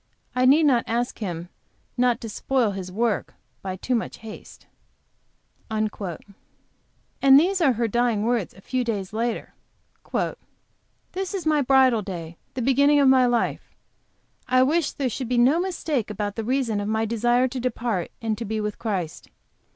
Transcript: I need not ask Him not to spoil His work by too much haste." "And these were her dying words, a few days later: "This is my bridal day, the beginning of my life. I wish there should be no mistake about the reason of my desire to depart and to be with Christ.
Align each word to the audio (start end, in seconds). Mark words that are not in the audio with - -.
I 0.35 0.45
need 0.47 0.65
not 0.65 0.83
ask 0.87 1.19
Him 1.19 1.49
not 1.95 2.19
to 2.21 2.27
spoil 2.29 2.71
His 2.71 2.91
work 2.91 3.35
by 3.61 3.75
too 3.75 3.93
much 3.93 4.17
haste." 4.25 4.65
"And 5.69 5.99
these 7.21 7.59
were 7.61 7.73
her 7.73 7.87
dying 7.87 8.23
words, 8.23 8.55
a 8.55 8.61
few 8.61 8.83
days 8.83 9.13
later: 9.13 9.53
"This 11.11 11.35
is 11.35 11.45
my 11.45 11.61
bridal 11.61 12.01
day, 12.01 12.39
the 12.55 12.63
beginning 12.63 12.99
of 12.99 13.09
my 13.09 13.27
life. 13.27 13.75
I 14.47 14.63
wish 14.63 14.91
there 14.91 15.07
should 15.07 15.29
be 15.29 15.37
no 15.37 15.59
mistake 15.59 16.09
about 16.09 16.35
the 16.35 16.43
reason 16.43 16.79
of 16.79 16.87
my 16.87 17.05
desire 17.05 17.47
to 17.49 17.59
depart 17.59 18.09
and 18.23 18.35
to 18.39 18.43
be 18.43 18.59
with 18.59 18.79
Christ. 18.79 19.29